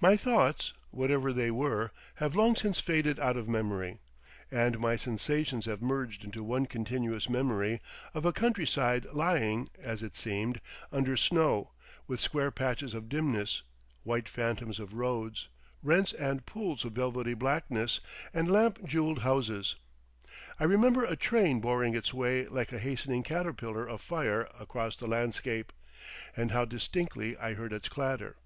[0.00, 3.98] My thoughts, whatever they were, have long since faded out of memory,
[4.50, 7.82] and my sensations have merged into one continuous memory
[8.14, 11.72] of an countryside lying, as it seemed, under snow,
[12.06, 13.60] with square patches of dimness,
[14.04, 15.48] white phantoms of roads,
[15.82, 18.00] rents and pools of velvety blackness,
[18.32, 19.76] and lamp jewelled houses.
[20.58, 25.06] I remember a train boring its way like a hastening caterpillar of fire across the
[25.06, 25.74] landscape,
[26.34, 28.36] and how distinctly I heard its clatter.